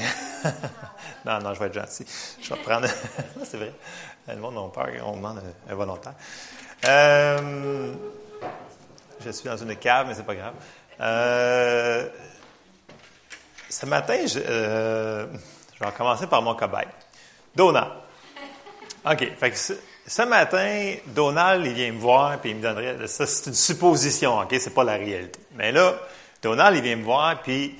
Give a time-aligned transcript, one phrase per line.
[1.24, 2.06] non, non, je vais être gentil.
[2.40, 2.88] Je vais prendre.
[3.44, 3.72] c'est vrai.
[4.28, 6.14] Le monde a peur, on demande un volontaire.
[6.84, 7.92] Euh,
[9.24, 10.54] je suis dans une cave, mais c'est pas grave.
[11.00, 12.08] Euh,
[13.68, 15.26] ce matin, je, euh,
[15.74, 16.86] je, vais commencer par mon cobaye.
[17.54, 17.90] Donald.
[19.04, 19.32] OK.
[20.06, 23.06] Ce, matin, Donald, il vient me voir, puis il me donnerait.
[23.06, 24.54] Ça, c'est une supposition, OK?
[24.58, 25.40] C'est pas la réalité.
[25.54, 25.94] Mais là,
[26.42, 27.76] Donald, il vient me voir, puis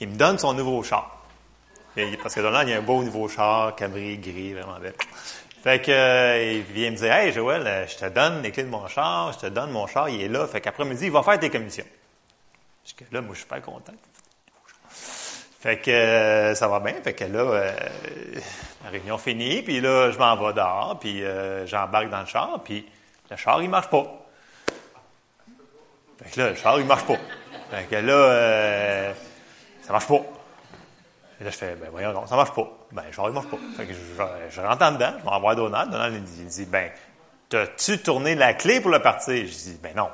[0.00, 1.19] il me donne son nouveau char.
[2.22, 4.96] Parce que Donald, il a un beau nouveau char, cabri, gris, vraiment bête.
[5.62, 8.62] Fait que, euh, il vient me dire, hey, Joël, euh, je te donne les clés
[8.62, 10.46] de mon char, je te donne mon char, il est là.
[10.46, 11.84] Fait qu'après-midi, il va faire tes commissions.
[12.96, 13.92] que là, moi, je suis pas content.
[15.60, 16.94] Fait que euh, ça va bien.
[17.02, 17.74] Fait que là,
[18.84, 21.22] la réunion finie, puis là, je m'en vais dehors, puis
[21.66, 22.86] j'embarque dans le char, puis
[23.30, 24.06] le char, il marche pas.
[26.22, 27.18] Fait que là, le char, il marche pas.
[27.70, 29.12] Fait que là,
[29.82, 30.39] ça marche pas.
[31.40, 32.70] Et là, je fais, ben voyons, non, ça marche pas.
[32.92, 33.56] Ben, genre, il marche pas.
[33.76, 35.90] Fait que je, rentre en dedans, je m'envoie Donald.
[35.90, 36.90] Donald, il il dit ben,
[37.48, 39.34] t'as-tu tourné la clé pour le partir?
[39.34, 40.08] Je dis, ben non,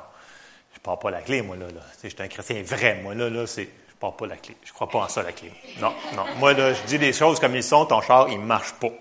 [0.73, 1.67] je pars pas la clé, moi, là.
[1.67, 1.81] là.
[2.03, 4.55] Je suis un chrétien vrai, moi, là, là, c'est, je pars pas la clé.
[4.63, 5.51] Je crois pas en ça, la clé.
[5.79, 6.25] Non, non.
[6.37, 8.91] Moi, là, je dis des choses comme ils sont, ton char, il marche pas.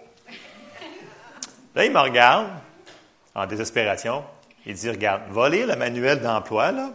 [1.74, 2.48] Là, il me regarde,
[3.34, 4.24] en désespération.
[4.64, 6.90] Il dit, regarde, va lire le manuel d'emploi, là,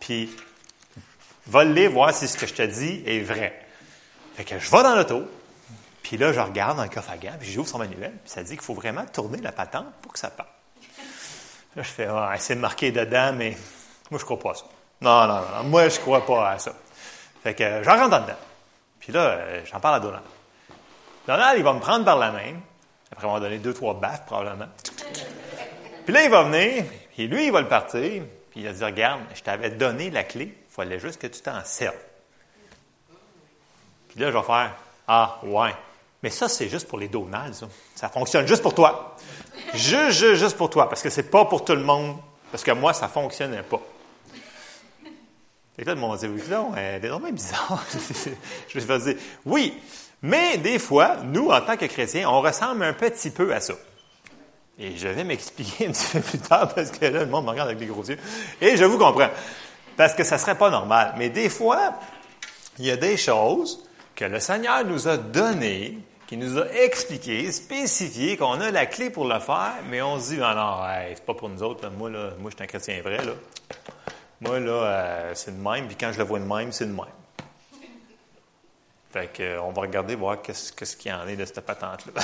[0.00, 0.30] puis
[1.46, 3.63] va le lire, voir si ce que je te dis est vrai.
[4.34, 5.22] Fait que je vais dans l'auto,
[6.02, 8.42] puis là, je regarde dans le coffre à gants, puis j'ouvre son manuel, puis ça
[8.42, 10.50] dit qu'il faut vraiment tourner la patente pour que ça parte.
[11.76, 13.56] Là, je fais, ah, c'est marqué dedans, mais
[14.10, 14.64] moi, je crois pas à ça.
[15.00, 16.72] Non, non, non, moi, je crois pas à ça.
[17.42, 18.38] Fait que j'en rentre dedans.
[19.00, 20.24] Puis là, euh, j'en parle à Donald.
[21.26, 22.54] Donald, il va me prendre par la main,
[23.10, 24.68] après m'avoir donné deux, trois baffes, probablement.
[26.04, 26.84] Puis là, il va venir,
[27.16, 30.24] et lui, il va le partir, puis il va dire, regarde, je t'avais donné la
[30.24, 31.94] clé, il fallait juste que tu t'en serves.
[34.14, 34.72] Puis là, je vais faire
[35.08, 35.74] Ah, ouais.
[36.22, 37.54] Mais ça, c'est juste pour les Donalds.
[37.54, 37.66] Ça.
[37.94, 39.16] ça fonctionne juste pour toi.
[39.74, 40.88] Juste, juste, juste pour toi.
[40.88, 42.16] Parce que c'est pas pour tout le monde.
[42.50, 43.80] Parce que moi, ça fonctionnait pas.
[45.76, 47.84] Et là, le monde dit, non, c'est vraiment bizarre.
[48.68, 49.74] je vais dire, oui,
[50.22, 53.74] mais des fois, nous, en tant que chrétiens, on ressemble un petit peu à ça.
[54.78, 57.50] Et je vais m'expliquer un petit peu plus tard parce que là, le monde me
[57.50, 58.18] regarde avec des gros yeux.
[58.60, 59.30] Et je vous comprends.
[59.96, 61.14] Parce que ça ne serait pas normal.
[61.18, 61.94] Mais des fois,
[62.78, 63.83] il y a des choses
[64.14, 69.10] que le Seigneur nous a donné, qui nous a expliqué, spécifié qu'on a la clé
[69.10, 70.78] pour le faire, mais on se dit, non, non,
[71.14, 71.88] c'est pas pour nous autres.
[71.90, 73.18] Moi, là, moi, je suis un chrétien vrai.
[73.18, 73.32] Là.
[74.40, 76.92] Moi, là, euh, c'est de même, puis quand je le vois de même, c'est de
[76.92, 77.04] même.
[79.12, 82.20] Fait que, euh, va regarder, voir qu'est-ce qu'il y en est de cette patente-là.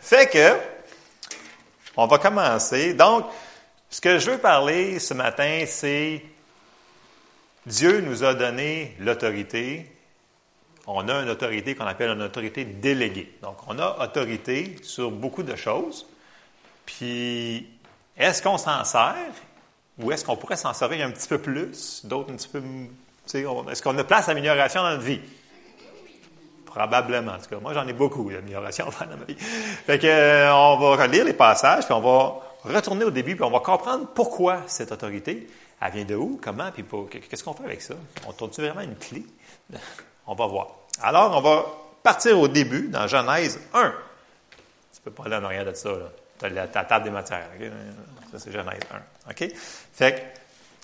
[0.00, 0.58] fait que,
[1.96, 2.94] on va commencer.
[2.94, 3.26] Donc,
[3.90, 6.22] ce que je veux parler ce matin, c'est
[7.66, 9.93] Dieu nous a donné l'autorité
[10.86, 13.32] on a une autorité qu'on appelle une autorité déléguée.
[13.42, 16.06] Donc, on a autorité sur beaucoup de choses.
[16.84, 17.66] Puis,
[18.16, 19.32] est-ce qu'on s'en sert
[19.98, 22.62] ou est-ce qu'on pourrait s'en servir un petit peu plus, d'autres un petit peu.
[23.70, 25.20] Est-ce qu'on a place d'amélioration dans notre vie?
[26.66, 27.32] Probablement.
[27.32, 29.36] En tout cas, moi, j'en ai beaucoup d'amélioration dans ma vie.
[29.36, 33.44] Fait que, euh, on va relire les passages, puis on va retourner au début, puis
[33.44, 35.46] on va comprendre pourquoi cette autorité,
[35.80, 37.94] elle vient de où, comment, puis qu'est-ce qu'on fait avec ça?
[38.26, 39.24] On tourne-tu vraiment une clé?
[40.26, 40.68] On va voir.
[41.02, 41.66] Alors, on va
[42.02, 43.94] partir au début, dans Genèse 1.
[44.94, 46.10] Tu peux pas aller en arrière de ça, là.
[46.38, 47.48] Tu as la, ta table des matières.
[48.32, 48.80] Ça, c'est Genèse
[49.26, 49.30] 1.
[49.30, 49.52] OK?
[49.92, 50.20] Fait que,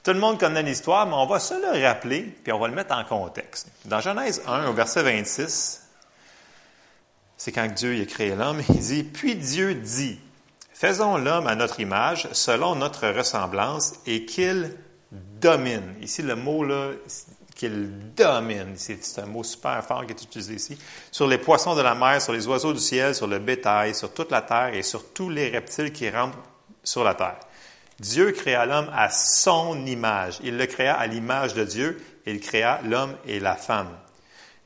[0.04, 2.74] tout le monde connaît l'histoire, mais on va se le rappeler, puis on va le
[2.74, 3.68] mettre en contexte.
[3.84, 5.82] Dans Genèse 1, au verset 26,
[7.36, 10.20] c'est quand Dieu a créé l'homme, il dit, Puis Dieu dit,
[10.80, 14.74] Faisons l'homme à notre image, selon notre ressemblance, et qu'il
[15.12, 15.94] domine.
[16.00, 16.92] Ici, le mot, là,
[17.60, 20.78] qu'il domine, c'est un mot super fort qui est utilisé ici,
[21.12, 24.14] sur les poissons de la mer, sur les oiseaux du ciel, sur le bétail, sur
[24.14, 26.36] toute la terre et sur tous les reptiles qui rampent
[26.82, 27.38] sur la terre.
[27.98, 30.38] Dieu créa l'homme à son image.
[30.42, 32.02] Il le créa à l'image de Dieu.
[32.24, 33.90] Il créa l'homme et la femme.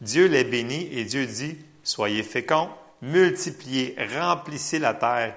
[0.01, 2.69] Dieu les bénit et Dieu dit, Soyez féconds,
[3.03, 5.35] multipliez, remplissez la terre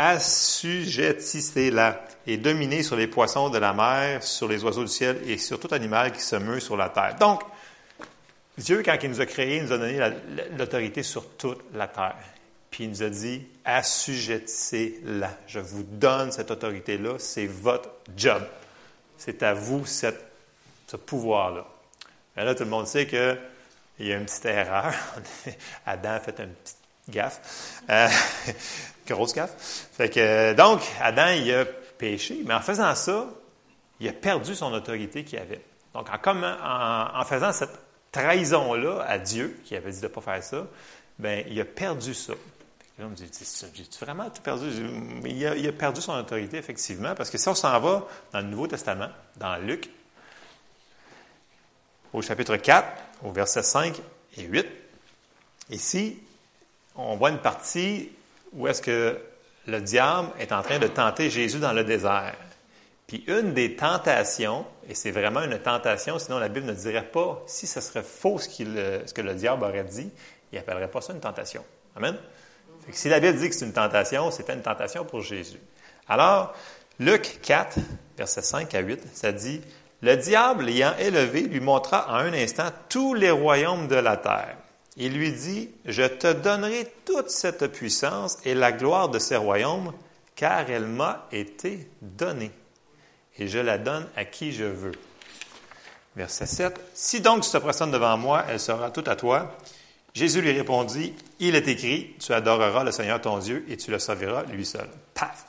[0.00, 5.36] assujettissez-la et dominez sur les poissons de la mer, sur les oiseaux du ciel et
[5.36, 7.16] sur tout animal qui se meut sur la terre.
[7.20, 7.42] Donc,
[8.56, 10.00] Dieu, quand il nous a créés, il nous a donné
[10.56, 12.16] l'autorité sur toute la terre.
[12.70, 15.30] Puis il nous a dit, assujettissez-la.
[15.46, 18.42] Je vous donne cette autorité-là, c'est votre job.
[19.18, 20.06] C'est à vous ce
[20.96, 21.66] pouvoir-là.
[22.36, 23.38] Mais là, tout le monde sait qu'il
[23.98, 24.94] y a une petite erreur.
[25.86, 26.78] Adam a fait une petite
[27.10, 27.82] gaffe.
[27.90, 28.08] Euh,
[29.12, 29.34] grosse.
[29.92, 33.26] Fait que, donc, Adam, il a péché, mais en faisant ça,
[34.00, 35.62] il a perdu son autorité qu'il avait.
[35.94, 37.78] Donc, en, en, faisant cette
[38.12, 40.66] trahison-là à Dieu, qui avait dit de ne pas faire ça,
[41.18, 42.32] ben il a perdu ça.
[42.98, 43.30] Là, on me dit,
[43.74, 44.66] j'ai vraiment tout perdu?
[45.24, 48.40] Il a, il a, perdu son autorité, effectivement, parce que si on s'en va dans
[48.40, 49.90] le Nouveau Testament, dans Luc,
[52.12, 52.88] au chapitre 4,
[53.22, 54.00] au verset 5
[54.36, 54.66] et 8,
[55.70, 56.18] ici,
[56.94, 58.10] on voit une partie
[58.52, 59.18] où est-ce que
[59.66, 62.34] le diable est en train de tenter Jésus dans le désert.
[63.06, 67.42] Puis une des tentations, et c'est vraiment une tentation, sinon la Bible ne dirait pas,
[67.46, 68.48] si ce serait faux ce,
[69.04, 70.10] ce que le diable aurait dit,
[70.52, 71.64] il n'appellerait pas ça une tentation.
[71.96, 72.16] Amen?
[72.92, 75.60] si la Bible dit que c'est une tentation, c'était une tentation pour Jésus.
[76.08, 76.54] Alors,
[76.98, 77.78] Luc 4,
[78.16, 79.60] versets 5 à 8, ça dit,
[80.02, 84.56] Le diable ayant élevé lui montra en un instant tous les royaumes de la terre.
[85.02, 89.94] Il lui dit, Je te donnerai toute cette puissance et la gloire de ces royaumes,
[90.36, 92.52] car elle m'a été donnée,
[93.38, 94.92] et je la donne à qui je veux.
[96.16, 96.80] Verset 7.
[96.92, 99.56] Si donc tu te présentes devant moi, elle sera toute à toi.
[100.12, 103.98] Jésus lui répondit, Il est écrit, tu adoreras le Seigneur ton Dieu et tu le
[103.98, 104.88] serviras lui seul.
[105.14, 105.46] Paf!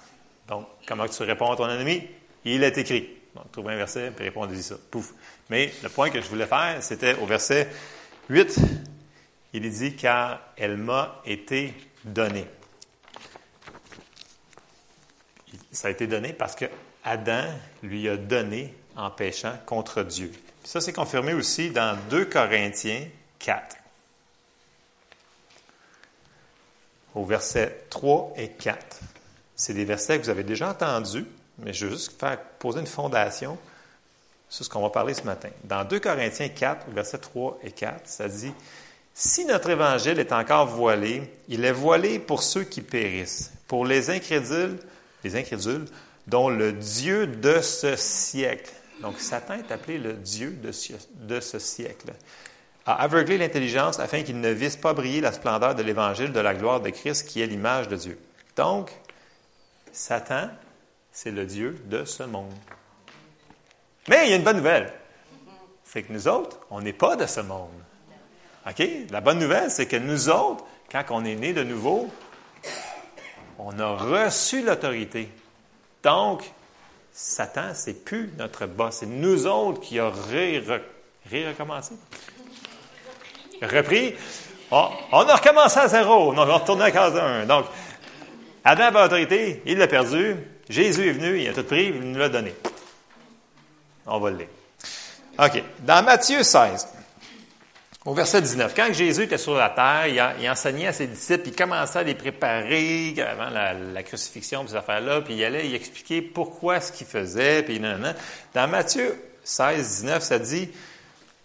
[0.48, 2.08] Donc, comment tu réponds à ton ennemi?
[2.46, 3.10] Il est écrit.
[3.36, 4.76] Donc, trouve un verset, puis répondez-y ça.
[4.90, 5.14] Pouf.
[5.50, 7.70] Mais le point que je voulais faire, c'était au verset
[8.30, 8.60] 8.
[9.54, 12.48] Il dit, car elle m'a été donnée.
[15.72, 16.66] Ça a été donné parce que
[17.04, 17.46] Adam
[17.84, 20.32] lui a donné en péchant contre Dieu.
[20.64, 23.08] Ça, c'est confirmé aussi dans 2 Corinthiens
[23.40, 23.78] 4.
[27.16, 29.00] au verset 3 et 4.
[29.56, 31.26] C'est des versets que vous avez déjà entendus,
[31.60, 33.58] mais je veux juste faire poser une fondation
[34.50, 35.50] sur ce qu'on va parler ce matin.
[35.64, 38.54] Dans 2 Corinthiens 4, versets 3 et 4, ça dit
[39.14, 44.10] Si notre évangile est encore voilé, il est voilé pour ceux qui périssent, pour les
[44.10, 44.80] incrédules,
[45.24, 45.86] les incrédules,
[46.28, 48.72] dont le Dieu de ce siècle.
[49.02, 52.14] Donc, Satan est appelé le Dieu de ce, de ce siècle
[52.86, 56.54] a aveuglé l'intelligence afin qu'il ne vise pas briller la splendeur de l'évangile de la
[56.54, 58.20] gloire de Christ qui est l'image de Dieu.
[58.56, 58.92] Donc,
[59.92, 60.50] Satan,
[61.12, 62.54] c'est le Dieu de ce monde.
[64.08, 64.92] Mais il y a une bonne nouvelle.
[65.84, 67.70] C'est que nous autres, on n'est pas de ce monde.
[68.68, 68.88] OK?
[69.10, 72.10] La bonne nouvelle, c'est que nous autres, quand on est né de nouveau,
[73.58, 75.30] on a reçu l'autorité.
[76.04, 76.52] Donc,
[77.14, 78.98] Satan, c'est plus notre boss.
[78.98, 80.14] C'est nous autres qui avons
[81.30, 81.96] ré-recommencé
[83.66, 84.16] repris.
[84.72, 86.32] On, a recommencé à zéro.
[86.32, 87.46] On a retourné à case 1.
[87.46, 87.66] Donc,
[88.64, 90.36] Adam avait l'autorité, il l'a perdu.
[90.70, 92.54] Jésus est venu, il a tout pris, il nous l'a donné.
[94.06, 94.48] On va le lire.
[95.40, 95.64] OK.
[95.80, 96.88] Dans Matthieu 16,
[98.06, 101.56] au verset 19, quand Jésus était sur la terre, il, enseignait à ses disciples, il
[101.56, 106.82] commençait à les préparer avant la, crucifixion, ces affaires-là, puis il allait y expliquer pourquoi
[106.82, 108.14] ce qu'il faisait, puis non, non.
[108.56, 110.70] Dans Matthieu 16, 19, ça dit,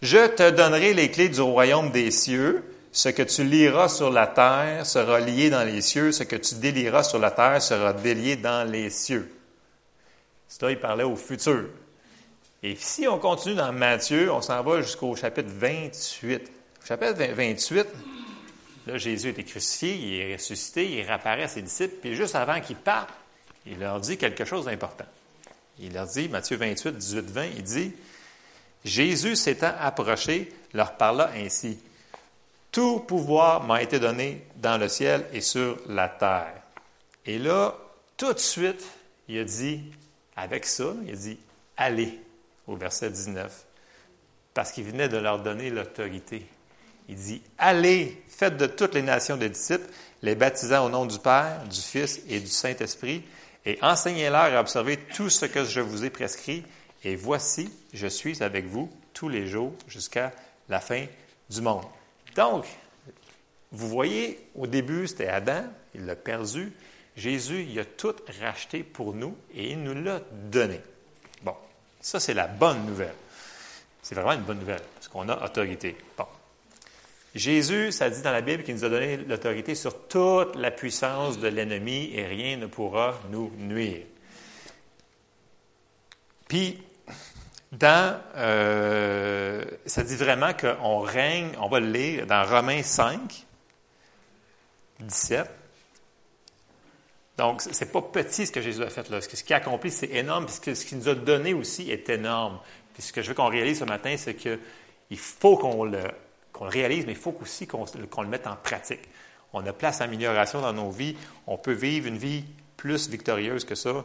[0.00, 2.64] je te donnerai les clés du royaume des cieux.
[2.92, 6.12] Ce que tu liras sur la terre sera lié dans les cieux.
[6.12, 9.30] Ce que tu délieras sur la terre sera délié dans les cieux.
[10.48, 11.64] Ça, il parlait au futur.
[12.66, 16.50] Et si on continue dans Matthieu, on s'en va jusqu'au chapitre 28.
[16.82, 17.86] Au chapitre 28,
[18.88, 22.60] là, Jésus été crucifié, il est ressuscité, il réapparaît à ses disciples, puis juste avant
[22.60, 23.10] qu'il parte,
[23.66, 25.04] il leur dit quelque chose d'important.
[25.78, 27.92] Il leur dit, Matthieu 28, 18, 20, il dit,
[28.84, 31.78] Jésus s'étant approché, leur parla ainsi.
[32.72, 36.62] Tout pouvoir m'a été donné dans le ciel et sur la terre.
[37.26, 37.76] Et là,
[38.16, 38.84] tout de suite,
[39.28, 39.84] il a dit,
[40.34, 41.38] avec ça, il a dit,
[41.76, 42.25] allez,
[42.66, 43.66] au verset 19,
[44.54, 46.46] parce qu'il venait de leur donner l'autorité.
[47.08, 49.86] Il dit, allez, faites de toutes les nations des disciples,
[50.22, 53.22] les baptisant au nom du Père, du Fils et du Saint-Esprit,
[53.64, 56.64] et enseignez-leur à observer tout ce que je vous ai prescrit,
[57.04, 60.32] et voici, je suis avec vous tous les jours jusqu'à
[60.68, 61.06] la fin
[61.48, 61.84] du monde.
[62.34, 62.66] Donc,
[63.72, 66.72] vous voyez, au début, c'était Adam, il l'a perdu.
[67.16, 70.20] Jésus, il a tout racheté pour nous et il nous l'a
[70.50, 70.80] donné.
[72.00, 73.14] Ça, c'est la bonne nouvelle.
[74.02, 75.96] C'est vraiment une bonne nouvelle, parce qu'on a autorité.
[76.16, 76.26] Bon.
[77.34, 81.38] Jésus, ça dit dans la Bible qu'il nous a donné l'autorité sur toute la puissance
[81.38, 84.06] de l'ennemi et rien ne pourra nous nuire.
[86.48, 86.82] Puis,
[87.72, 93.44] dans, euh, ça dit vraiment qu'on règne, on va le lire dans Romains 5,
[95.00, 95.50] 17.
[97.36, 99.20] Donc, c'est pas petit ce que Jésus a fait là.
[99.20, 102.58] Ce qu'il a accompli, c'est énorme, puisque ce qu'il nous a donné aussi est énorme.
[102.94, 104.58] Puis ce que je veux qu'on réalise ce matin, c'est qu'il
[105.18, 109.02] faut qu'on le, le, réalise, mais il faut aussi qu'on le mette en pratique.
[109.52, 111.16] On a place à amélioration dans nos vies.
[111.46, 112.44] On peut vivre une vie
[112.76, 114.04] plus victorieuse que ça.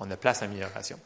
[0.00, 0.98] On a place à amélioration.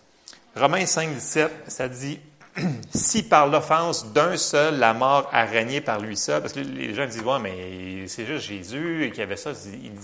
[0.54, 2.20] Romains 5, 17, ça dit
[2.94, 6.94] si par l'offense d'un seul, la mort a régné par lui seul, parce que les
[6.94, 9.52] gens disent, ouais, mais c'est juste Jésus qui avait ça.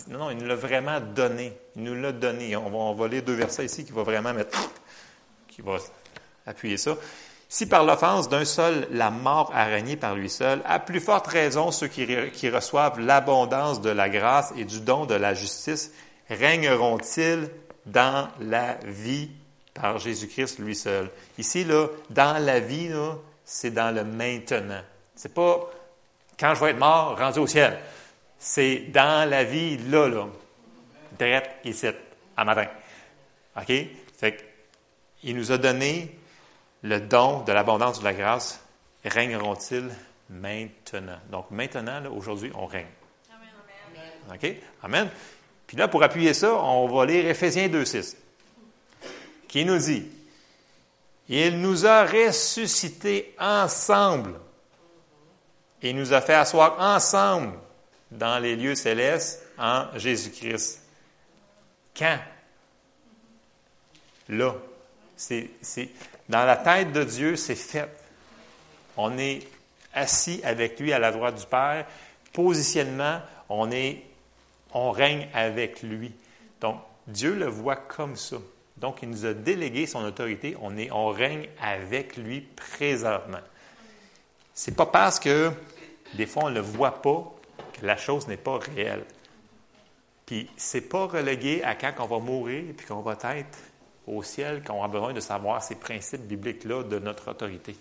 [0.08, 1.52] non, non, il nous l'a vraiment donné.
[1.76, 2.56] Il nous l'a donné.
[2.56, 4.58] On va, on lire deux versets ici qui va vraiment mettre,
[5.48, 5.76] qui va
[6.46, 6.96] appuyer ça.
[7.48, 11.28] Si par l'offense d'un seul, la mort a régné par lui seul, à plus forte
[11.28, 15.92] raison, ceux qui, qui reçoivent l'abondance de la grâce et du don de la justice
[16.28, 17.48] régneront-ils
[17.86, 19.30] dans la vie
[19.80, 21.10] par Jésus-Christ lui seul.
[21.38, 22.90] Ici, là, dans la vie,
[23.44, 24.80] c'est dans le maintenant.
[25.14, 25.70] C'est pas
[26.38, 27.78] quand je vais être mort, rendu au ciel.
[28.38, 30.26] C'est dans la vie, là, là.
[31.18, 31.86] Direct ici,
[32.36, 32.66] à matin.
[33.56, 33.72] OK?
[34.18, 34.44] Fait
[35.22, 36.18] il nous a donné
[36.82, 38.62] le don de l'abondance de la grâce.
[39.04, 39.88] Régneront-ils
[40.28, 41.18] maintenant?
[41.30, 42.86] Donc, maintenant, aujourd'hui, on règne.
[43.30, 44.34] Amen.
[44.34, 44.56] OK?
[44.82, 45.08] Amen.
[45.66, 48.16] Puis là, pour appuyer ça, on va lire Éphésiens 2.6
[49.48, 50.06] qui nous dit,
[51.28, 54.38] il nous a ressuscités ensemble
[55.82, 57.54] et nous a fait asseoir ensemble
[58.10, 60.82] dans les lieux célestes en Jésus-Christ.
[61.96, 62.18] Quand?
[64.28, 64.54] Là.
[66.28, 67.88] Dans la tête de Dieu, c'est fait.
[68.96, 69.46] On est
[69.94, 71.86] assis avec lui à la droite du Père.
[72.32, 74.02] Positionnement, on est,
[74.72, 76.12] on règne avec lui.
[76.60, 78.36] Donc, Dieu le voit comme ça.
[78.76, 80.56] Donc, il nous a délégué son autorité.
[80.60, 83.40] On, est, on règne avec lui présentement.
[84.52, 85.50] C'est pas parce que
[86.14, 87.32] des fois on ne le voit pas
[87.72, 89.04] que la chose n'est pas réelle.
[90.24, 93.58] Puis, c'est pas relégué à quand on va mourir et qu'on va être
[94.06, 97.76] au ciel, qu'on a besoin de savoir ces principes bibliques-là de notre autorité.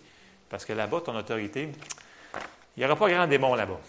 [0.50, 1.70] Parce que là-bas, ton autorité,
[2.76, 3.80] il n'y aura pas grand démon là-bas.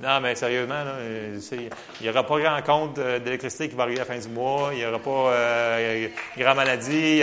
[0.00, 1.70] Non, mais sérieusement, euh, il
[2.02, 4.78] n'y aura pas grand compte d'électricité qui va arriver à la fin du mois, il
[4.78, 7.20] n'y aura pas euh, grand maladie.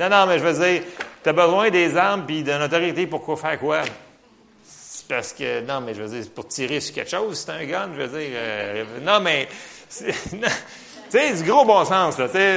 [0.00, 0.82] Non, non, mais je veux dire,
[1.22, 3.82] tu as besoin des armes puis d'une autorité pour quoi faire quoi?
[5.06, 7.90] Parce que, non, mais je veux dire, pour tirer sur quelque chose, c'est un gun,
[7.94, 8.30] je veux dire.
[8.34, 9.48] Euh, non, mais.
[11.10, 12.56] Tu sais, du gros bon sens, là, sais.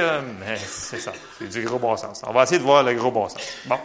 [0.56, 2.22] c'est ça, c'est du gros bon sens.
[2.26, 3.40] On va essayer de voir le gros bon sens.
[3.66, 3.78] Bon.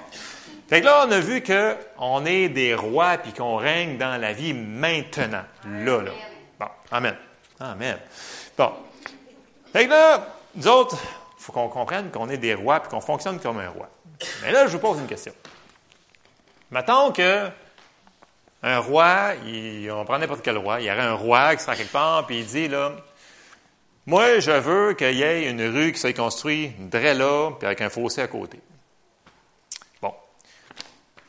[0.74, 4.56] Fait là, on a vu qu'on est des rois puis qu'on règne dans la vie
[4.56, 5.44] maintenant.
[5.68, 6.12] Là, là.
[6.60, 7.15] Bon, Amen.
[7.60, 8.00] Amen.
[8.58, 8.72] Bon.
[9.72, 10.25] Fait que là,
[10.56, 10.98] nous autres,
[11.38, 13.88] il faut qu'on comprenne qu'on est des rois puis qu'on fonctionne comme un roi.
[14.42, 15.34] Mais là, je vous pose une question.
[16.72, 17.50] Mettons que
[18.63, 19.34] un roi,
[19.92, 22.39] on prend n'importe quel roi, il y aurait un roi qui sera quelque part, puis
[22.39, 22.94] il dit, là,
[24.08, 27.82] moi, je veux qu'il y ait une rue qui soit construite, une là, puis avec
[27.82, 28.60] un fossé à côté.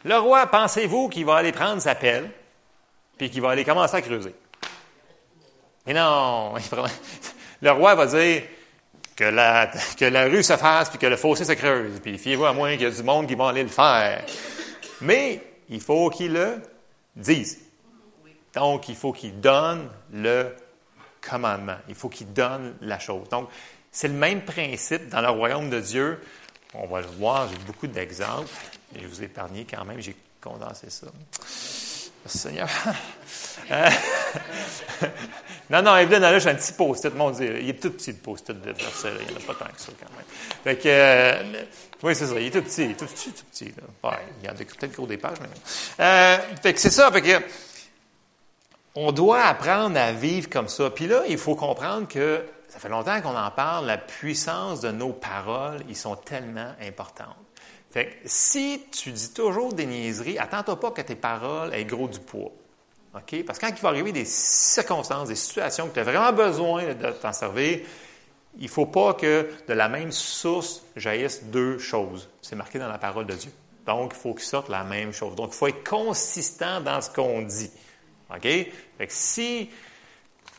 [0.05, 2.31] Le roi, pensez-vous qu'il va aller prendre sa pelle,
[3.17, 4.35] puis qu'il va aller commencer à creuser?
[5.87, 6.55] Mais non,
[7.63, 8.43] le roi va dire
[9.17, 12.73] que la, rue se fasse, puis que le fossé se creuse, puis fiez-vous à moins
[12.73, 14.25] qu'il y ait du monde qui va aller le faire.
[15.01, 16.61] Mais il faut qu'il le
[17.17, 17.61] dise.
[18.55, 20.55] Donc, il faut qu'il donne le
[21.21, 21.77] commandement.
[21.89, 23.29] Il faut qu'il donne la chose.
[23.29, 23.49] Donc,
[23.91, 26.21] c'est le même principe dans le royaume de Dieu.
[26.75, 28.51] On va le voir, j'ai beaucoup d'exemples.
[29.01, 31.07] Je vous ai quand même, j'ai condensé ça.
[32.25, 32.69] Merci Seigneur.
[33.71, 33.89] Euh,
[35.71, 37.61] non, non, Evelyne, là, j'ai un petit post-it, mon Dieu.
[37.63, 39.81] Il est tout petit, le post-it de verset, il n'y en a pas tant que
[39.81, 40.27] ça, quand même.
[40.65, 41.65] Fait que, euh,
[42.03, 43.73] oui, c'est ça, il est tout petit, il est tout petit, tout petit.
[43.73, 45.49] Il y a peut-être gros des pages, mais
[46.01, 47.11] euh, Fait que c'est ça,
[48.97, 50.91] on doit apprendre à vivre comme ça.
[50.91, 54.91] Puis là, il faut comprendre que ça fait longtemps qu'on en parle, la puissance de
[54.91, 57.44] nos paroles, ils sont tellement importantes.
[57.95, 62.09] Fait que si tu dis toujours des niaiseries, attends-toi pas que tes paroles aient gros
[62.09, 62.51] du poids.
[63.15, 63.45] OK?
[63.47, 66.93] Parce que quand il va arriver des circonstances, des situations que tu as vraiment besoin
[66.93, 67.83] de t'en servir,
[68.59, 72.29] il ne faut pas que de la même source jaillissent deux choses.
[72.43, 73.53] C'est marqué dans la parole de Dieu.
[73.87, 75.37] Donc, il faut qu'ils sortent la même chose.
[75.37, 77.71] Donc, il faut être consistant dans ce qu'on dit.
[78.29, 78.43] OK?
[78.43, 79.71] Fait que si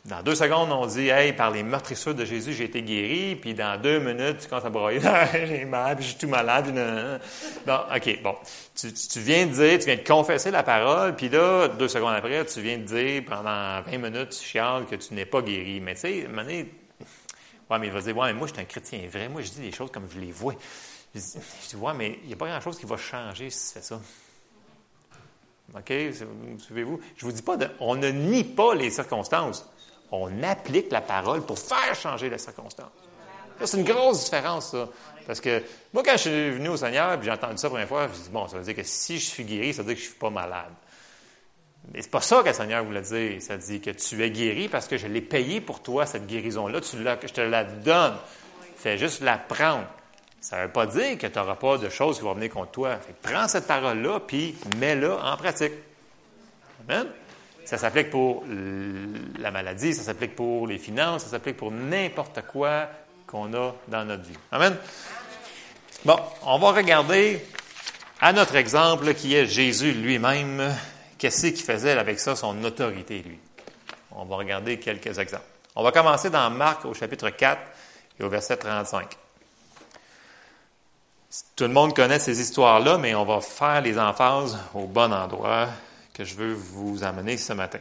[0.05, 3.35] dans deux secondes, on dit, hey, par les meurtrissures de Jésus, j'ai été guéri.
[3.35, 5.00] Puis dans deux minutes, tu commences à broyer,
[5.33, 6.71] j'ai mal, puis suis tout malade.
[7.65, 8.35] Bon, OK, bon.
[8.75, 11.15] Tu, tu, viens de dire, tu viens de confesser la parole.
[11.15, 14.95] Puis là, deux secondes après, tu viens de dire pendant 20 minutes, tu chiales que
[14.95, 15.79] tu n'es pas guéri.
[15.79, 18.65] Mais tu sais, à ouais, mais il va dire, ouais, mais moi, je suis un
[18.65, 19.27] chrétien vrai.
[19.27, 20.53] Moi, je dis les choses comme je les vois.
[21.15, 23.85] Je dis ouais, mais il n'y a pas grand-chose qui va changer si tu fais
[23.85, 24.00] ça.
[25.75, 25.93] OK?
[26.59, 27.00] Suivez-vous?
[27.17, 29.67] Je vous dis pas de, on ne nie pas les circonstances
[30.12, 32.91] on applique la parole pour faire changer les circonstances.
[33.63, 34.88] c'est une grosse différence, ça.
[35.25, 37.88] Parce que moi, quand je suis venu au Seigneur, et j'ai entendu ça la première
[37.88, 39.81] fois, je me suis dit, bon, ça veut dire que si je suis guéri, ça
[39.81, 40.71] veut dire que je ne suis pas malade.
[41.93, 43.41] Mais c'est pas ça que le Seigneur voulait dire.
[43.41, 46.81] Ça dit que tu es guéri parce que je l'ai payé pour toi, cette guérison-là.
[46.81, 48.15] Tu je te la donne.
[48.77, 49.85] Fais juste la prendre.
[50.41, 52.71] Ça ne veut pas dire que tu n'auras pas de choses qui vont venir contre
[52.71, 53.00] toi.
[53.21, 55.74] prends cette parole-là, puis mets-la en pratique.
[56.88, 57.07] Amen?
[57.65, 58.43] Ça s'applique pour
[59.39, 62.88] la maladie, ça s'applique pour les finances, ça s'applique pour n'importe quoi
[63.27, 64.38] qu'on a dans notre vie.
[64.51, 64.77] Amen.
[66.05, 67.43] Bon, on va regarder
[68.22, 70.75] à notre exemple qui est Jésus lui-même.
[71.17, 73.39] Qu'est-ce qu'il faisait avec ça, son autorité, lui?
[74.12, 75.43] On va regarder quelques exemples.
[75.75, 77.60] On va commencer dans Marc au chapitre 4
[78.19, 79.17] et au verset 35.
[81.55, 85.67] Tout le monde connaît ces histoires-là, mais on va faire les emphases au bon endroit
[86.15, 87.79] que je veux vous amener ce matin.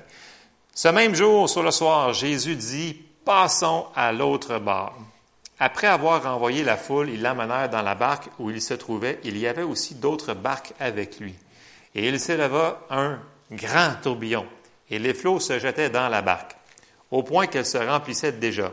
[0.74, 4.94] Ce même jour, sur le soir, Jésus dit, Passons à l'autre bord.
[5.58, 9.20] Après avoir envoyé la foule, ils l'amenèrent dans la barque où il se trouvait.
[9.24, 11.34] Il y avait aussi d'autres barques avec lui.
[11.94, 13.20] Et il s'éleva un
[13.52, 14.46] grand tourbillon,
[14.90, 16.56] et les flots se jetaient dans la barque,
[17.12, 18.72] au point qu'elle se remplissait déjà.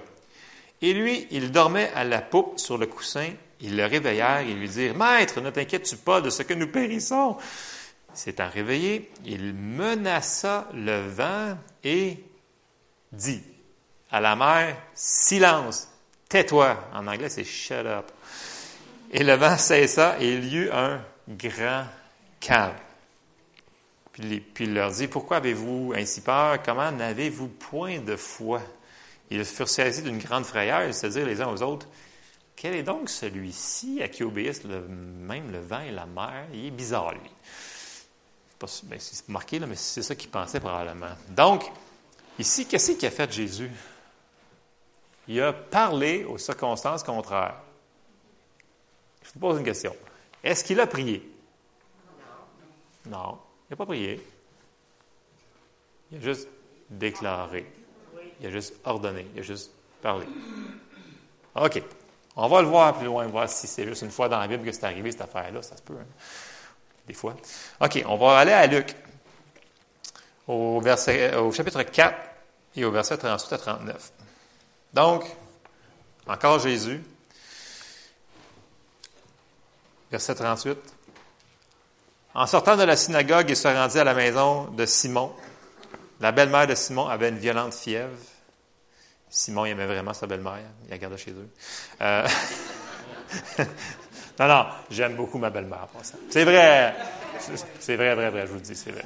[0.81, 3.29] Et lui, il dormait à la poupe sur le coussin.
[3.61, 7.37] Ils le réveillèrent et lui dirent, Maître, ne t'inquiètes-tu pas de ce que nous périssons?
[8.13, 12.23] S'étant réveillé, il menaça le vent et
[13.11, 13.43] dit
[14.11, 15.87] à la mer, Silence,
[16.27, 16.77] tais-toi.
[16.93, 18.11] En anglais, c'est shut up.
[19.11, 21.85] Et le vent cessa et il y eut un grand
[22.39, 22.75] calme.
[24.13, 26.61] Puis, il leur dit, Pourquoi avez-vous ainsi peur?
[26.63, 28.61] Comment n'avez-vous point de foi?
[29.29, 31.87] Ils furent saisis d'une grande frayeur, ils se dirent les uns aux autres,
[32.57, 36.45] Quel est donc celui-ci à qui obéissent même le vent et la mer?
[36.53, 37.31] Il est bizarre, lui.
[38.83, 41.15] Ben, c'est marqué, là, mais c'est ça qu'il pensait probablement.
[41.29, 41.71] Donc,
[42.37, 43.71] ici, qu'est-ce qu'il a fait Jésus?
[45.27, 47.57] Il a parlé aux circonstances contraires.
[49.23, 49.95] Je vous pose une question.
[50.43, 51.27] Est-ce qu'il a prié?
[53.05, 53.17] Non.
[53.17, 53.39] Non,
[53.69, 54.25] il n'a pas prié.
[56.11, 56.47] Il a juste
[56.89, 57.65] déclaré.
[58.39, 59.27] Il a juste ordonné.
[59.33, 60.25] Il a juste parlé.
[61.55, 61.83] OK.
[62.35, 64.63] On va le voir plus loin, voir si c'est juste une fois dans la Bible
[64.63, 65.61] que c'est arrivé, cette affaire-là.
[65.61, 65.97] Ça se peut.
[65.99, 66.05] Hein
[67.07, 67.35] des fois.
[67.79, 68.95] OK, on va aller à Luc,
[70.47, 72.15] au, au chapitre 4
[72.75, 74.11] et au verset 38 à 39.
[74.93, 75.25] Donc,
[76.27, 77.03] encore Jésus,
[80.11, 80.77] verset 38.
[82.33, 85.33] En sortant de la synagogue, il se rendit à la maison de Simon.
[86.19, 88.15] La belle-mère de Simon avait une violente fièvre.
[89.29, 90.59] Simon aimait vraiment sa belle-mère.
[90.85, 91.49] Il la gardait chez eux.
[92.01, 92.27] Euh,
[94.41, 95.85] Non, non, j'aime beaucoup ma belle-mère
[96.31, 96.95] C'est vrai.
[97.79, 99.03] C'est vrai, vrai, vrai, je vous le dis, c'est vrai.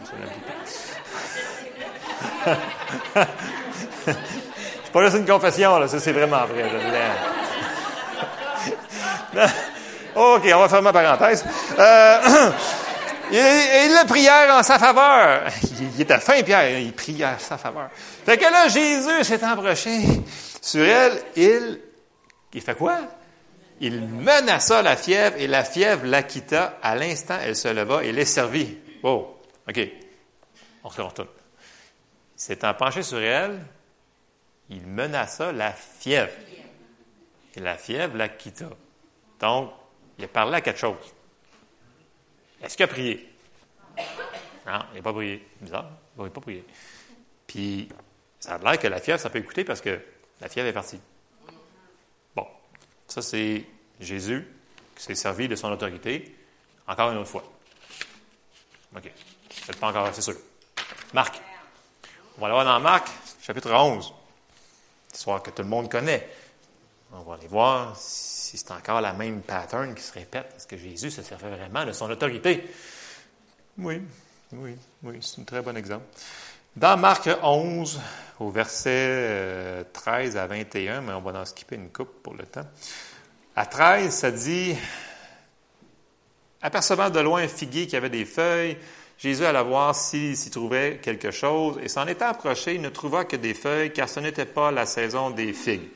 [4.06, 6.64] c'est pas juste une confession, là, ça c'est vraiment vrai.
[10.16, 11.44] OK, on va fermer ma parenthèse.
[11.80, 12.52] Euh,
[13.34, 15.48] et, la prière en sa faveur.
[15.98, 17.90] Il, était fin, Pierre, il priait en sa faveur.
[18.26, 20.00] Fait que là, Jésus s'est approché
[20.62, 21.22] sur elle.
[21.36, 21.82] Il,
[22.54, 23.00] il fait quoi?
[23.82, 26.80] Il menaça la fièvre et la fièvre la quitta.
[26.82, 28.78] À l'instant, elle se leva et les servit.
[29.04, 29.80] Oh, OK.
[30.84, 31.28] On se retourne.
[32.36, 33.60] S'étant penché sur elle,
[34.70, 36.32] il menaça la fièvre.
[37.56, 38.70] Et la fièvre la quitta.
[39.40, 39.72] Donc,
[40.18, 40.98] il a parlé à quelque chose.
[42.62, 43.30] Est-ce qu'il a prié?
[44.66, 45.48] Non, il n'a pas prié.
[45.62, 45.90] Bizarre.
[46.18, 46.64] Il n'a pas prié.
[47.46, 47.90] Puis,
[48.40, 50.00] ça a l'air que la fièvre, ça peut écouter parce que
[50.42, 51.00] la fièvre est partie.
[53.08, 53.66] Ça, c'est
[54.00, 54.48] Jésus
[54.96, 56.36] qui s'est servi de son autorité
[56.88, 57.44] encore une autre fois.
[58.96, 59.04] OK.
[59.04, 60.36] Peut-être pas encore, c'est sûr.
[61.14, 61.42] Marc.
[62.38, 63.08] On va aller voir dans Marc,
[63.42, 64.14] chapitre 11.
[65.14, 66.30] Histoire que tout le monde connaît.
[67.14, 70.54] On va aller voir si c'est encore la même pattern qui se répète.
[70.56, 72.70] Est-ce que Jésus se servait vraiment de son autorité?
[73.78, 74.02] Oui,
[74.52, 76.06] oui, oui, c'est un très bon exemple.
[76.76, 78.02] Dans Marc 11,
[78.42, 82.46] au verset 13 euh, à 21, mais on va en skipper une coupe pour le
[82.46, 82.68] temps.
[83.56, 84.76] À 13, ça dit
[86.62, 88.78] Apercevant de loin un figuier qui avait des feuilles,
[89.18, 93.24] Jésus alla voir s'il s'y trouvait quelque chose, et s'en étant approché, il ne trouva
[93.24, 95.90] que des feuilles, car ce n'était pas la saison des figues.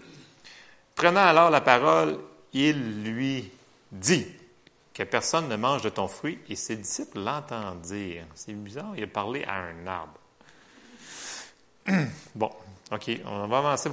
[0.95, 2.19] Prenant alors la parole,
[2.53, 3.51] il lui
[3.91, 4.27] dit
[4.93, 8.27] que personne ne mange de ton fruit, et ses disciples l'entendirent.
[8.33, 10.18] C'est bizarre, il a parlé à un arbre.
[12.35, 12.51] Bon,
[12.91, 13.89] OK, on va avancer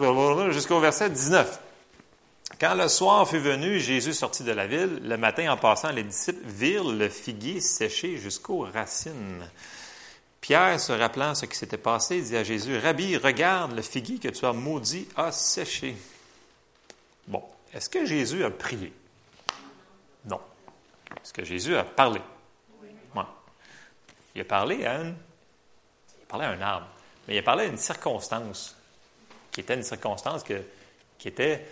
[0.52, 1.60] jusqu'au verset 19.
[2.60, 5.00] Quand le soir fut venu, Jésus sortit de la ville.
[5.02, 9.46] Le matin, en passant, les disciples virent le figuier séché jusqu'aux racines.
[10.40, 14.28] Pierre, se rappelant ce qui s'était passé, dit à Jésus, Rabbi, regarde, le figuier que
[14.28, 15.96] tu as maudit a séché.
[17.26, 17.42] Bon,
[17.74, 18.92] est-ce que Jésus a prié?
[20.24, 20.40] Non.
[21.16, 22.20] Est-ce que Jésus a parlé?
[22.80, 22.88] Oui.
[24.34, 26.88] Il a parlé à un, il a parlé à un arbre.
[27.26, 28.76] Mais il a parlé d'une circonstance,
[29.50, 31.66] qui était une circonstance qui était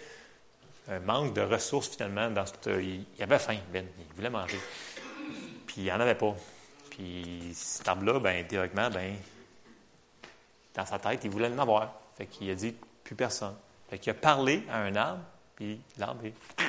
[0.88, 2.30] un manque de ressources finalement.
[2.30, 3.86] Dans il, avait faim, Ben.
[3.98, 4.58] Il voulait manger.
[5.66, 6.34] Puis il n'en avait pas.
[6.90, 9.16] Puis cet arbre-là, ben, théoriquement, ben,
[10.74, 11.92] dans sa tête, il voulait en avoir.
[12.16, 13.54] Fait qu'il a dit plus personne.
[13.88, 15.22] Fait qu'il a parlé à un arbre,
[15.56, 16.34] puis l'arbre est.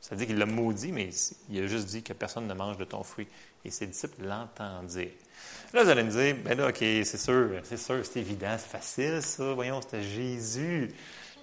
[0.00, 1.10] Ça veut dire qu'il l'a maudit, mais
[1.50, 3.28] il a juste dit que personne ne mange de ton fruit.
[3.64, 5.14] Et ses disciples l'entendaient.
[5.74, 8.70] Là, vous allez me dire, ben là, OK, c'est sûr, c'est sûr, c'est évident, c'est
[8.70, 9.52] facile, ça.
[9.52, 10.90] Voyons, c'était Jésus.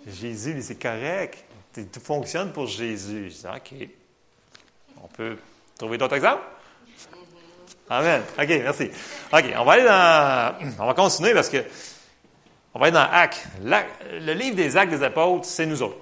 [0.07, 1.45] Jésus, c'est correct.
[1.73, 3.29] Tout fonctionne pour Jésus.
[3.29, 3.89] Je dis, OK.
[5.03, 5.37] On peut
[5.77, 6.43] trouver d'autres exemples?
[7.87, 8.23] Amen.
[8.39, 8.89] OK, merci.
[9.31, 10.73] OK, on va aller dans.
[10.79, 11.63] On va continuer parce que.
[12.73, 13.47] On va aller dans Actes.
[13.61, 15.97] Le livre des Actes des Apôtres, c'est nous autres.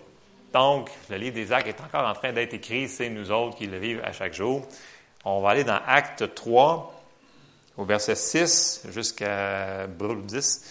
[0.53, 3.67] Donc, le livre des Actes est encore en train d'être écrit, c'est nous autres qui
[3.67, 4.65] le vivons à chaque jour.
[5.25, 6.92] On va aller dans Acte 3,
[7.77, 10.65] au verset 6 jusqu'à 10.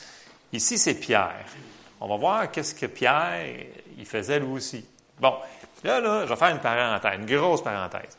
[0.53, 1.47] Ici, c'est Pierre.
[2.01, 3.45] On va voir qu'est-ce que Pierre,
[3.97, 4.85] il faisait lui aussi.
[5.21, 5.35] Bon,
[5.85, 8.17] là, là, je vais faire une parenthèse, une grosse parenthèse.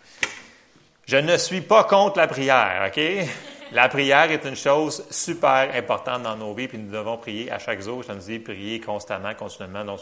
[1.05, 3.01] Je ne suis pas contre la prière, OK?
[3.73, 7.59] La prière est une chose super importante dans nos vies, puis nous devons prier à
[7.59, 8.03] chaque jour.
[8.03, 9.83] Je nous dis prier constamment, continuellement.
[9.83, 9.99] Donc,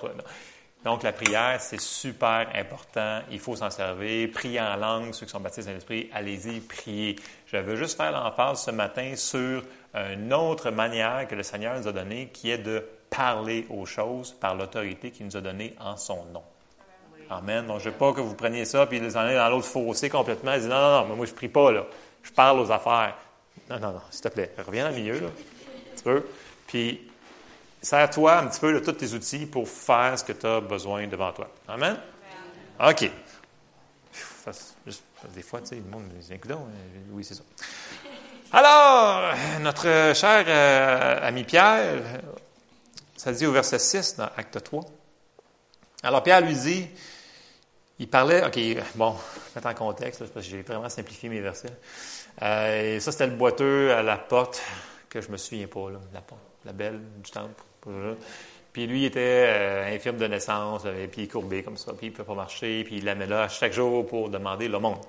[0.84, 3.20] donc, la prière, c'est super important.
[3.30, 4.32] Il faut s'en servir.
[4.32, 7.18] Prier en langue, ceux qui sont baptisés dans l'Esprit, allez-y, priez.
[7.46, 9.64] Je veux juste faire l'emphase ce matin sur
[9.94, 14.32] une autre manière que le Seigneur nous a donnée, qui est de parler aux choses
[14.32, 16.44] par l'autorité qu'il nous a donnée en son nom.
[17.30, 17.68] Amen.
[17.68, 20.10] Donc, je ne veux pas que vous preniez ça puis les allez dans l'autre fossé
[20.10, 21.86] complètement et dites non, non, non, moi, je ne prie pas, là.
[22.24, 23.16] Je parle aux affaires.
[23.70, 24.52] Non, non, non, s'il te plaît.
[24.66, 25.30] Reviens dans le milieu, là.
[25.96, 26.28] Tu veux?
[26.66, 27.11] Puis,
[27.82, 31.08] Sers-toi un petit peu de tous tes outils pour faire ce que tu as besoin
[31.08, 31.50] devant toi.
[31.68, 31.98] Amen?
[32.80, 33.12] OK.
[35.34, 36.34] des fois, tu sais, le monde me dit,
[37.12, 37.44] oui, c'est ça.
[38.52, 42.04] Alors, notre cher euh, ami Pierre,
[43.16, 44.84] ça dit au verset 6 dans Acte 3.
[46.04, 46.88] Alors, Pierre lui dit,
[47.98, 48.60] il parlait, OK,
[48.96, 49.16] bon,
[49.56, 51.70] mettre en contexte, parce que j'ai vraiment simplifié mes versets.
[52.42, 54.62] Euh, et ça, c'était le boiteux à la porte,
[55.10, 57.64] que je me souviens pas, là, la porte, la belle du temple.
[58.74, 62.08] Puis lui, il était euh, infirme de naissance, avait les pieds courbés comme ça, puis
[62.08, 65.00] il ne pouvait pas marcher, puis il l'amenait là chaque jour pour demander le monde.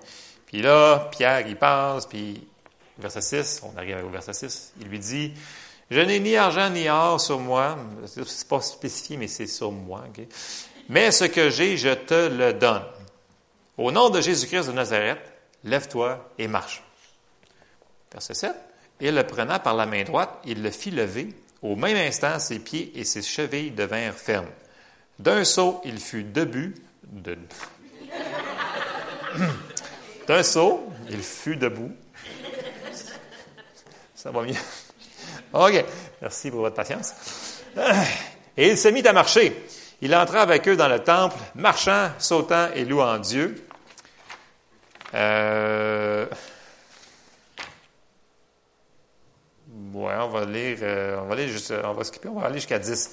[0.46, 2.46] Puis là, Pierre, il passe, puis
[2.98, 5.32] verset 6, on arrive au verset 6, il lui dit,
[5.90, 10.04] je n'ai ni argent ni or sur moi, c'est pas spécifié, mais c'est sur moi,
[10.88, 12.82] mais ce que j'ai, je te le donne.
[13.78, 15.20] Au nom de Jésus-Christ de Nazareth,
[15.64, 16.82] lève-toi et marche.
[18.12, 18.54] Verset 7,
[19.00, 22.58] et le prenant par la main droite, il le fit lever, au même instant, ses
[22.58, 24.50] pieds et ses chevilles devinrent fermes.
[25.18, 26.72] D'un saut, il fut debout.
[30.26, 31.92] D'un saut, il fut debout.
[34.14, 34.54] Ça va mieux.
[35.52, 35.84] OK.
[36.20, 37.14] Merci pour votre patience.
[38.56, 39.64] Et il se mit à marcher.
[40.00, 43.66] Il entra avec eux dans le temple, marchant, sautant et louant Dieu.
[45.14, 46.26] Euh,
[49.92, 53.10] Ouais, on va aller jusqu'à 10.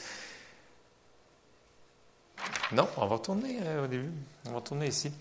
[2.71, 4.11] Non, on va retourner euh, au début.
[4.45, 5.11] On va retourner ici.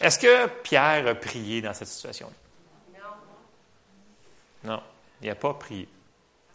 [0.00, 2.32] Est-ce que Pierre a prié dans cette situation-là?
[4.64, 4.72] Non.
[4.72, 4.82] Non,
[5.20, 5.88] il n'a pas prié.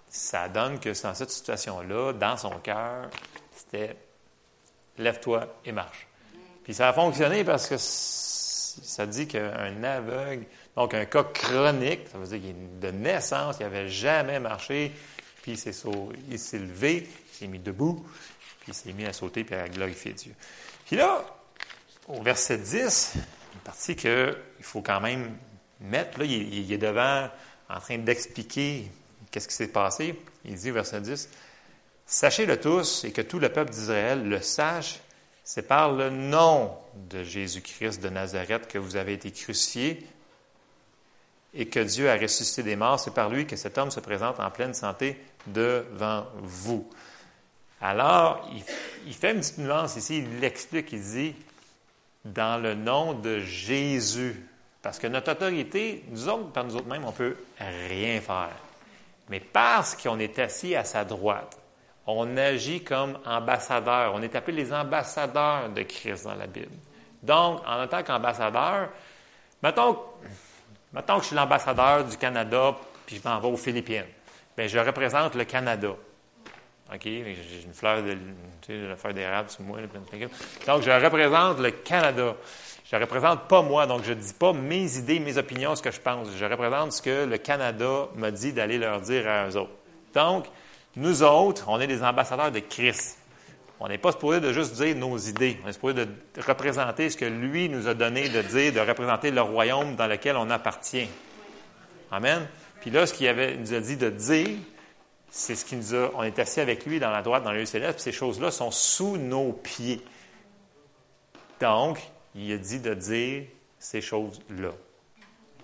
[0.09, 3.09] Ça donne que dans cette situation-là, dans son cœur,
[3.55, 3.95] c'était
[4.97, 6.07] lève-toi et marche.
[6.63, 10.45] Puis ça a fonctionné parce que ça dit qu'un aveugle
[10.75, 14.91] donc, un cas chronique, ça veut dire qu'il est de naissance, il n'avait jamais marché,
[15.41, 18.05] puis il s'est, levé, il s'est mis debout,
[18.59, 20.33] puis il s'est mis à sauter puis à glorifier Dieu.
[20.85, 21.25] Puis là,
[22.07, 23.13] au verset 10,
[23.53, 25.37] une partie qu'il faut quand même
[25.79, 27.29] mettre, là, il, est devant,
[27.69, 28.91] en train d'expliquer
[29.31, 30.19] qu'est-ce qui s'est passé.
[30.43, 31.29] Il dit au verset 10,
[32.05, 34.99] Sachez-le tous et que tout le peuple d'Israël le sache,
[35.43, 36.77] c'est par le nom
[37.09, 40.05] de Jésus-Christ de Nazareth que vous avez été crucifié
[41.55, 44.39] et que Dieu a ressuscité des morts, c'est par lui que cet homme se présente
[44.39, 46.89] en pleine santé devant vous.
[47.81, 48.49] Alors,
[49.05, 51.35] il, fait une petite nuance ici, il l'explique, il dit,
[52.25, 54.35] dans le nom de Jésus.
[54.81, 58.55] Parce que notre autorité, nous autres, par nous autres mêmes, on ne peut rien faire.
[59.29, 61.57] Mais parce qu'on est assis à sa droite,
[62.05, 64.13] on agit comme ambassadeur.
[64.13, 66.75] On est appelé les ambassadeurs de Christ dans la Bible.
[67.23, 68.89] Donc, en tant qu'ambassadeur,
[69.63, 69.97] mettons,
[70.95, 72.73] Mettons que je suis l'ambassadeur du Canada,
[73.05, 74.05] puis je m'en vais aux Philippines.
[74.55, 75.89] Bien, je représente le Canada.
[75.89, 77.01] OK?
[77.03, 79.79] J'ai une fleur de, tu sais, la fleur d'érable sur moi.
[79.81, 82.35] Donc, je représente le Canada.
[82.89, 85.81] Je ne représente pas moi, donc je ne dis pas mes idées, mes opinions, ce
[85.81, 86.27] que je pense.
[86.37, 89.73] Je représente ce que le Canada m'a dit d'aller leur dire à eux autres.
[90.13, 90.45] Donc,
[90.95, 93.17] nous autres, on est des ambassadeurs de Christ.
[93.79, 95.57] On n'est pas supposé de juste dire nos idées.
[95.65, 96.07] On est supposé de
[96.45, 100.37] représenter ce que lui nous a donné de dire, de représenter le royaume dans lequel
[100.37, 101.09] on appartient.
[102.11, 102.47] Amen.
[102.79, 104.57] Puis là, ce qu'il nous a dit de dire,
[105.29, 106.11] c'est ce qu'il nous a.
[106.15, 108.51] On est assis avec lui dans la droite, dans le lieu céleste, puis ces choses-là
[108.51, 110.01] sont sous nos pieds.
[111.59, 111.99] Donc,
[112.33, 113.43] il a dit de dire
[113.77, 114.71] ces choses-là.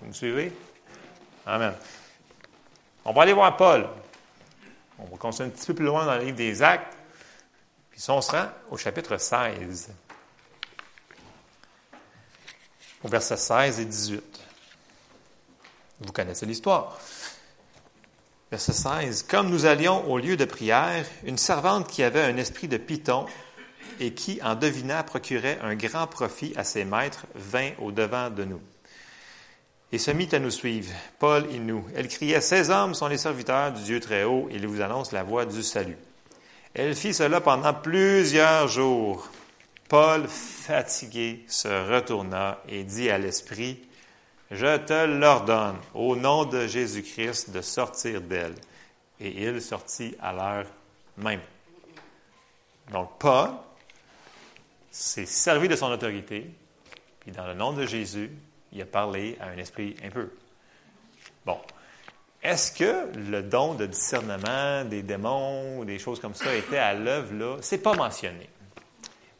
[0.01, 0.51] Vous me suivez?
[1.45, 1.73] Amen.
[3.05, 3.87] On va aller voir Paul.
[4.99, 6.97] On va continuer un petit peu plus loin dans le livre des Actes.
[8.01, 9.91] Si on se rend au chapitre 16,
[13.03, 14.39] au verset 16 et 18.
[15.99, 16.99] Vous connaissez l'histoire.
[18.49, 19.27] Verset 16.
[19.29, 23.27] Comme nous allions au lieu de prière, une servante qui avait un esprit de python
[23.99, 28.61] et qui, en devinant, procurait un grand profit à ses maîtres, vint au-devant de nous
[29.91, 31.85] et se mit à nous suivre, Paul et nous.
[31.95, 35.11] Elle criait, Ces hommes sont les serviteurs du Dieu très haut, et ils vous annoncent
[35.13, 35.97] la voie du salut.
[36.73, 39.29] Elle fit cela pendant plusieurs jours.
[39.89, 43.77] Paul, fatigué, se retourna et dit à l'Esprit,
[44.49, 48.55] Je te l'ordonne, au nom de Jésus-Christ, de sortir d'elle.
[49.19, 50.67] Et il sortit à l'heure
[51.17, 51.41] même.
[52.89, 53.49] Donc Paul
[54.89, 56.49] s'est servi de son autorité,
[57.19, 58.31] puis dans le nom de Jésus,
[58.71, 60.27] il a parlé à un esprit impur.
[61.45, 61.59] Bon.
[62.43, 67.33] Est-ce que le don de discernement des démons des choses comme ça était à l'œuvre
[67.35, 67.57] là?
[67.61, 68.49] C'est pas mentionné.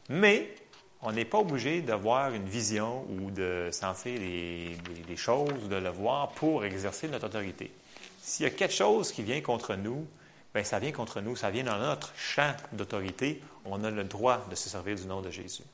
[0.08, 0.54] Mais
[1.02, 6.28] on n'est pas obligé d'avoir une vision ou de sentir des, choses, de le voir
[6.30, 7.72] pour exercer notre autorité.
[8.20, 10.06] S'il y a quelque chose qui vient contre nous,
[10.54, 13.42] bien, ça vient contre nous, ça vient dans notre champ d'autorité.
[13.64, 15.64] On a le droit de se servir du nom de Jésus.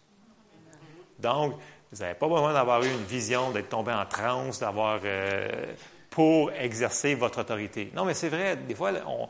[1.18, 1.54] Donc,
[1.92, 5.74] vous n'avez pas besoin d'avoir eu une vision, d'être tombé en transe, d'avoir euh,
[6.10, 7.90] pour exercer votre autorité.
[7.94, 9.28] Non, mais c'est vrai, des fois, on,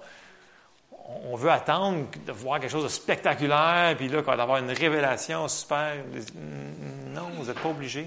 [1.30, 5.96] on, veut attendre de voir quelque chose de spectaculaire, puis là, d'avoir une révélation super.
[7.14, 8.06] Non, vous n'êtes pas obligé.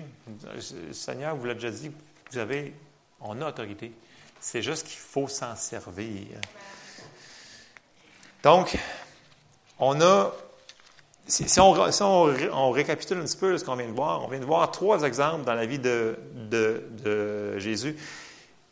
[0.55, 1.91] Le Seigneur vous l'a déjà dit,
[2.31, 2.73] vous avez,
[3.19, 3.91] on a autorité.
[4.39, 6.39] C'est juste qu'il faut s'en servir.
[8.43, 8.77] Donc,
[9.77, 10.31] on a
[11.27, 14.69] si, on, récapitule un petit peu ce qu'on vient de voir, on vient de voir
[14.71, 17.95] trois exemples dans la vie de, Jésus.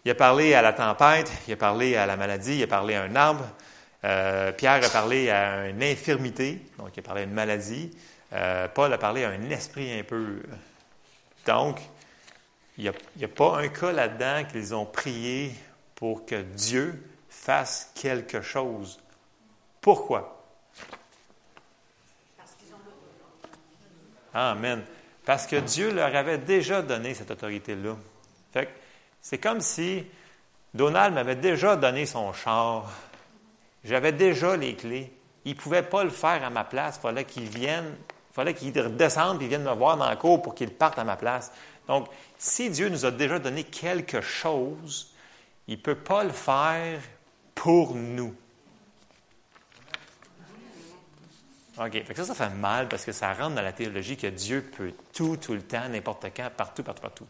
[0.05, 2.95] Il a parlé à la tempête, il a parlé à la maladie, il a parlé
[2.95, 3.45] à un arbre.
[4.05, 7.91] Euh, Pierre a parlé à une infirmité, donc il a parlé à une maladie.
[8.31, 10.41] Euh, Paul a parlé à un esprit un peu.
[11.45, 11.81] Donc,
[12.77, 12.93] il n'y a,
[13.25, 15.53] a, pas un cas là-dedans qu'ils ont prié
[15.95, 18.99] pour que Dieu fasse quelque chose.
[19.81, 20.45] Pourquoi?
[24.33, 24.83] Amen.
[25.25, 27.95] Parce que Dieu leur avait déjà donné cette autorité-là.
[28.53, 28.69] Fait
[29.21, 30.03] c'est comme si
[30.73, 32.91] Donald m'avait déjà donné son char.
[33.83, 35.11] J'avais déjà les clés.
[35.45, 36.97] Il ne pouvait pas le faire à ma place.
[36.97, 37.95] Il fallait qu'il vienne,
[38.33, 41.15] fallait qu'il redescende et vienne me voir dans la cour pour qu'il parte à ma
[41.15, 41.51] place.
[41.87, 45.13] Donc, si Dieu nous a déjà donné quelque chose,
[45.67, 46.99] il ne peut pas le faire
[47.55, 48.35] pour nous.
[51.79, 52.03] OK.
[52.13, 55.37] ça, ça fait mal parce que ça rentre dans la théologie que Dieu peut tout,
[55.37, 57.27] tout le temps, n'importe quand, partout, partout, partout.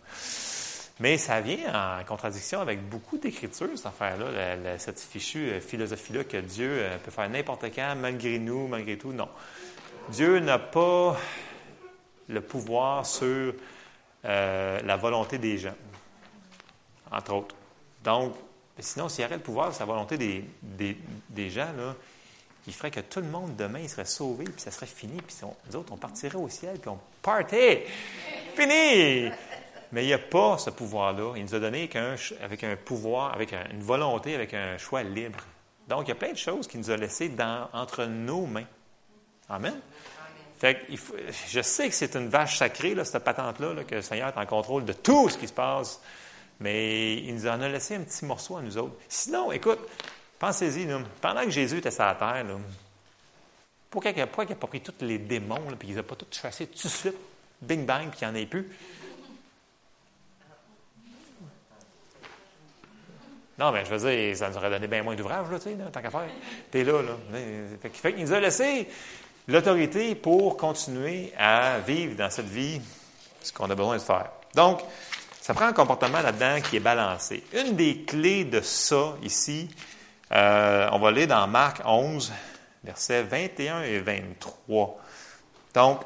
[0.99, 6.37] Mais ça vient en contradiction avec beaucoup d'écritures, cette affaire-là, cette fichue euh, philosophie-là que
[6.37, 9.13] Dieu euh, peut faire n'importe quand, malgré nous, malgré tout.
[9.13, 9.29] Non.
[10.09, 11.17] Dieu n'a pas
[12.27, 13.53] le pouvoir sur
[14.25, 15.75] euh, la volonté des gens,
[17.11, 17.55] entre autres.
[18.03, 18.35] Donc,
[18.77, 21.95] sinon, s'il y avait le pouvoir sur la volonté des, gens, là,
[22.67, 25.35] il ferait que tout le monde demain serait sauvé, puis ça serait fini, puis
[25.67, 27.85] nous autres, on partirait au ciel, puis on partait.
[28.55, 29.31] Fini!
[29.91, 31.33] Mais il n'y a pas ce pouvoir-là.
[31.35, 31.89] Il nous a donné
[32.41, 35.39] avec un pouvoir, avec une volonté, avec un choix libre.
[35.87, 37.31] Donc, il y a plein de choses qu'il nous a laissées
[37.73, 38.67] entre nos mains.
[39.49, 39.79] Amen?
[40.59, 40.85] Fait
[41.47, 44.45] je sais que c'est une vache sacrée, là, cette patente-là, que le Seigneur est en
[44.45, 46.01] contrôle de tout ce qui se passe,
[46.59, 48.95] mais il nous en a laissé un petit morceau à nous autres.
[49.07, 49.79] Sinon, écoute,
[50.39, 50.87] Pensez-y,
[51.19, 52.45] pendant que Jésus était sur la terre,
[53.89, 56.67] pourquoi il n'a pas, pris tous les démons, puis il les a pas tous chassés
[56.67, 57.15] tout de suite,
[57.61, 58.69] bing bang, puis il n'y en ait plus?
[63.59, 65.75] Non, mais je veux dire, ça nous aurait donné bien moins d'ouvrage, là, tu sais,
[65.91, 66.29] tant qu'à faire.
[66.71, 67.39] T'es là, là.
[67.81, 68.87] Fait qu'il nous a laissé
[69.49, 72.79] l'autorité pour continuer à vivre dans cette vie
[73.41, 74.29] ce qu'on a besoin de faire.
[74.55, 74.79] Donc,
[75.41, 77.43] ça prend un comportement là-dedans qui est balancé.
[77.53, 79.69] Une des clés de ça, ici,
[80.31, 82.31] euh, on va aller dans Marc 11,
[82.85, 84.97] versets 21 et 23.
[85.73, 86.01] Donc,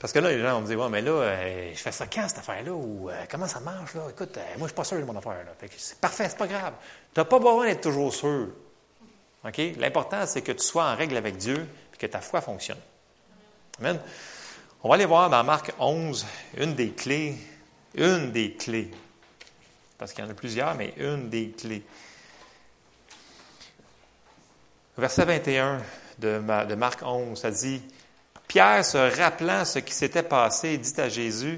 [0.00, 2.06] parce que là, les gens vont me dire, ouais, mais là, euh, je fais ça
[2.06, 4.06] quand, cette affaire-là, ou euh, comment ça marche, là?
[4.08, 5.68] Écoute, moi, je suis pas sûr de mon affaire, là.
[5.76, 6.72] c'est parfait, c'est pas grave.
[7.12, 8.48] Tu n'as pas besoin d'être toujours sûr.
[9.44, 9.60] OK?
[9.76, 12.78] L'important, c'est que tu sois en règle avec Dieu, puis que ta foi fonctionne.
[13.78, 14.00] Amen.
[14.82, 17.36] On va aller voir dans Marc 11 une des clés,
[17.94, 18.90] une des clés,
[19.98, 21.84] parce qu'il y en a plusieurs, mais une des clés.
[24.96, 25.82] Verset 21
[26.18, 27.82] de, de Marc 11, ça dit,
[28.50, 31.56] Pierre, se rappelant ce qui s'était passé, dit à Jésus,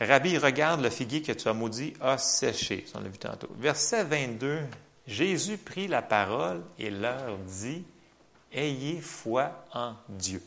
[0.00, 2.86] Rabbi, regarde le figuier que tu as maudit a séché.
[2.94, 3.50] On l'a vu tantôt.
[3.58, 4.60] Verset 22,
[5.06, 7.84] Jésus prit la parole et leur dit,
[8.50, 10.40] Ayez foi en Dieu.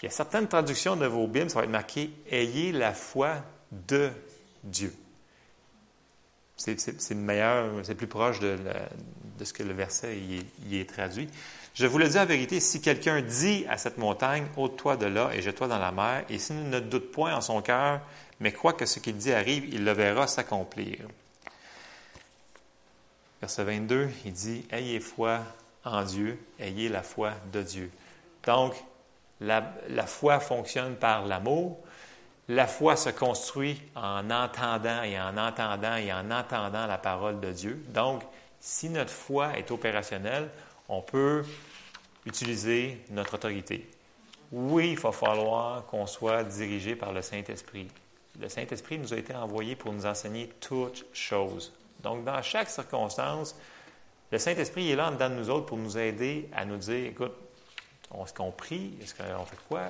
[0.00, 3.38] Il y a certaines traductions de vos Bibles, ça va être marqué Ayez la foi
[3.72, 4.10] de
[4.62, 4.94] Dieu.
[6.56, 8.56] C'est meilleur, c'est plus proche de,
[9.42, 11.28] ce que le verset y est, traduit.
[11.74, 15.30] Je vous le dis en vérité, si quelqu'un dit à cette montagne, ôte-toi de là
[15.32, 18.00] et jette-toi dans la mer, et s'il ne doute point en son cœur,
[18.40, 20.98] mais croit que ce qu'il dit arrive, il le verra s'accomplir.
[23.40, 25.40] Verset 22, il dit, Ayez foi
[25.84, 27.90] en Dieu, ayez la foi de Dieu.
[28.44, 28.74] Donc,
[29.40, 29.62] la,
[30.06, 31.78] foi fonctionne par l'amour.
[32.48, 37.52] La foi se construit en entendant et en entendant et en entendant la parole de
[37.52, 37.82] Dieu.
[37.88, 38.22] Donc,
[38.60, 40.50] si notre foi est opérationnelle,
[40.90, 41.44] on peut
[42.26, 43.88] utiliser notre autorité.
[44.52, 47.86] Oui, il va falloir qu'on soit dirigé par le Saint-Esprit.
[48.38, 51.72] Le Saint-Esprit nous a été envoyé pour nous enseigner toutes choses.
[52.02, 53.56] Donc, dans chaque circonstance,
[54.32, 57.06] le Saint-Esprit est là en dedans de nous autres pour nous aider à nous dire,
[57.06, 57.34] écoute,
[58.12, 58.94] est-ce qu'on prie?
[59.00, 59.82] Est-ce qu'on fait quoi?